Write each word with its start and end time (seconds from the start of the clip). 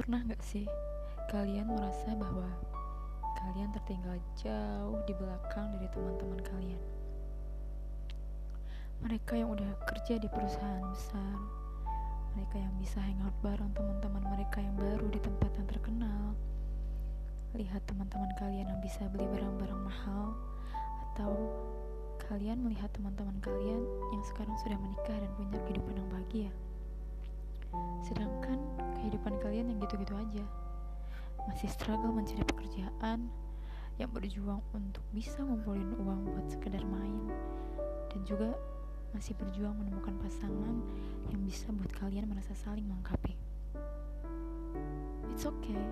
Pernah 0.00 0.24
gak 0.32 0.40
sih 0.40 0.64
kalian 1.28 1.76
merasa 1.76 2.16
bahwa 2.16 2.48
kalian 3.36 3.68
tertinggal 3.68 4.16
jauh 4.32 4.96
di 5.04 5.12
belakang 5.12 5.76
dari 5.76 5.92
teman-teman 5.92 6.40
kalian? 6.40 6.80
Mereka 9.04 9.36
yang 9.36 9.52
udah 9.52 9.68
kerja 9.84 10.16
di 10.16 10.24
perusahaan 10.24 10.80
besar, 10.88 11.36
mereka 12.32 12.56
yang 12.64 12.72
bisa 12.80 12.96
hangout 12.96 13.36
bareng 13.44 13.76
teman-teman 13.76 14.24
mereka 14.24 14.64
yang 14.64 14.72
baru 14.80 15.04
di 15.12 15.20
tempat 15.20 15.52
yang 15.52 15.68
terkenal. 15.68 16.32
Lihat 17.52 17.84
teman-teman 17.84 18.32
kalian 18.40 18.72
yang 18.72 18.80
bisa 18.80 19.04
beli 19.12 19.28
barang-barang 19.28 19.84
mahal, 19.84 20.32
atau 21.12 21.36
kalian 22.24 22.64
melihat 22.64 22.88
teman-teman 22.96 23.36
kalian 23.44 23.84
yang 24.16 24.24
sekarang 24.32 24.56
sudah 24.64 24.80
menikah 24.80 25.20
dan 25.20 25.28
punya 25.36 25.60
kehidupan 25.68 25.92
yang 25.92 26.08
bahagia. 26.08 26.52
Sedangkan 28.00 28.39
kehidupan 29.10 29.42
kalian 29.42 29.74
yang 29.74 29.82
gitu-gitu 29.82 30.14
aja. 30.14 30.46
Masih 31.50 31.66
struggle 31.66 32.14
mencari 32.14 32.46
pekerjaan, 32.46 33.26
yang 33.98 34.10
berjuang 34.14 34.62
untuk 34.70 35.02
bisa 35.10 35.42
ngumpulin 35.42 35.98
uang 35.98 36.30
buat 36.30 36.46
sekedar 36.46 36.86
main, 36.86 37.26
dan 38.06 38.22
juga 38.22 38.54
masih 39.10 39.34
berjuang 39.34 39.74
menemukan 39.74 40.14
pasangan 40.22 40.78
yang 41.26 41.42
bisa 41.42 41.66
buat 41.74 41.90
kalian 41.98 42.30
merasa 42.30 42.54
saling 42.54 42.86
melengkapi. 42.86 43.34
It's 45.34 45.42
okay, 45.42 45.82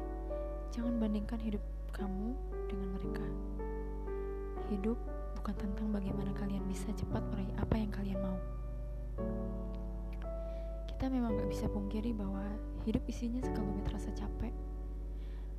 jangan 0.71 1.03
bandingkan 1.03 1.43
hidup 1.43 1.65
kamu 1.91 2.39
dengan 2.71 2.89
mereka. 2.95 3.27
Hidup 4.71 4.99
bukan 5.43 5.59
tentang 5.59 5.91
bagaimana 5.91 6.31
kalian 6.39 6.63
bisa 6.71 6.95
cepat 6.95 7.27
meraih 7.35 7.51
apa 7.59 7.75
yang 7.75 7.91
kalian 7.91 8.23
mau 8.23 8.39
kita 10.99 11.15
memang 11.15 11.39
gak 11.39 11.47
bisa 11.47 11.71
pungkiri 11.71 12.11
bahwa 12.11 12.43
hidup 12.83 13.07
isinya 13.07 13.39
sekelumit 13.39 13.87
rasa 13.95 14.11
capek. 14.19 14.51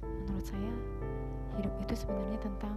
Menurut 0.03 0.43
saya, 0.43 0.67
hidup 1.55 1.71
itu 1.79 1.95
sebenarnya 1.95 2.43
tentang 2.43 2.75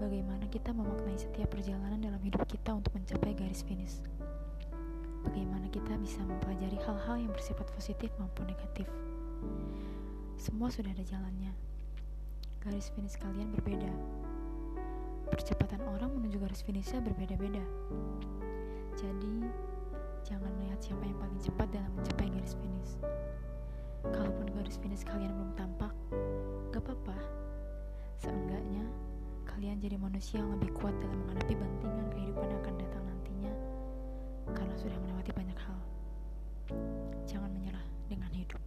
bagaimana 0.00 0.48
kita 0.48 0.72
memaknai 0.72 1.20
setiap 1.20 1.52
perjalanan 1.52 2.00
dalam 2.00 2.16
hidup 2.24 2.40
kita 2.48 2.72
untuk 2.72 2.96
mencapai 2.96 3.36
garis 3.36 3.60
finish. 3.68 4.00
Bagaimana 5.28 5.68
kita 5.68 5.92
bisa 6.00 6.24
mempelajari 6.24 6.80
hal-hal 6.88 7.20
yang 7.20 7.36
bersifat 7.36 7.68
positif 7.76 8.08
maupun 8.16 8.48
negatif. 8.48 8.88
Semua 10.40 10.72
sudah 10.72 10.96
ada 10.96 11.04
jalannya. 11.04 11.52
Garis 12.64 12.88
finish 12.96 13.20
kalian 13.20 13.52
berbeda. 13.52 13.92
Percepatan 15.28 15.84
orang 15.84 16.16
menuju 16.16 16.40
garis 16.40 16.64
finishnya 16.64 17.04
berbeda-beda. 17.04 17.60
Siapa 20.80 21.04
yang 21.04 21.18
paling 21.20 21.40
cepat 21.44 21.68
dalam 21.76 21.92
mencapai 21.92 22.32
garis 22.32 22.56
finish. 22.56 22.96
Kalaupun 24.00 24.48
garis 24.56 24.80
finish 24.80 25.04
kalian 25.04 25.28
belum 25.36 25.52
tampak, 25.52 25.92
gak 26.72 26.80
apa-apa. 26.80 27.20
Seenggaknya, 28.16 28.88
kalian 29.44 29.76
jadi 29.76 30.00
manusia 30.00 30.40
yang 30.40 30.56
lebih 30.56 30.72
kuat 30.72 30.96
dalam 30.96 31.20
menghadapi 31.20 31.52
bantingan 31.52 32.06
kehidupan 32.16 32.48
yang 32.48 32.60
akan 32.64 32.76
datang 32.80 33.04
nantinya 33.04 33.52
karena 34.56 34.74
sudah 34.80 34.96
melewati 35.04 35.32
banyak 35.36 35.58
hal. 35.60 35.78
Jangan 37.28 37.52
menyerah 37.52 37.84
dengan 38.08 38.32
hidup. 38.32 38.60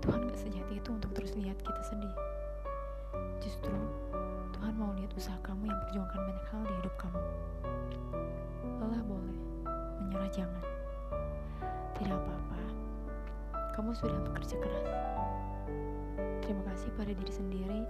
Tuhan 0.00 0.24
gak 0.24 0.40
sejati 0.40 0.80
itu 0.80 0.88
untuk 0.88 1.12
terus 1.12 1.36
lihat 1.36 1.60
kita 1.60 1.82
sedih. 1.84 2.16
Justru, 3.44 3.76
Tuhan 4.56 4.72
mau 4.80 4.96
lihat 4.96 5.12
usaha 5.12 5.36
kamu 5.44 5.68
yang 5.68 5.78
perjuangkan 5.84 6.20
banyak 6.32 6.46
hal 6.48 6.62
di 6.64 6.74
hidup 6.80 6.94
kamu. 6.96 7.20
Lelah 8.80 9.02
boleh, 9.04 9.36
menyerah 10.00 10.32
jangan. 10.32 10.63
kamu 13.74 13.90
sudah 13.98 14.14
bekerja 14.30 14.54
keras. 14.62 14.88
Terima 16.46 16.62
kasih 16.70 16.94
pada 16.94 17.10
diri 17.10 17.32
sendiri 17.34 17.80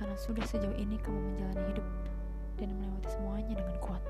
karena 0.00 0.16
sudah 0.16 0.40
sejauh 0.48 0.72
ini 0.80 0.96
kamu 1.04 1.20
menjalani 1.20 1.62
hidup 1.68 1.86
dan 2.56 2.68
melewati 2.80 3.08
semuanya 3.12 3.54
dengan 3.60 3.76
kuat. 3.84 4.02